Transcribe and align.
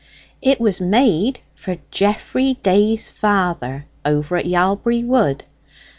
It 0.41 0.59
was 0.59 0.81
made 0.81 1.41
for 1.53 1.77
Geoffrey 1.91 2.57
Day's 2.63 3.07
father, 3.07 3.85
over 4.03 4.35
at 4.35 4.47
Yalbury 4.47 5.03
Wood. 5.05 5.43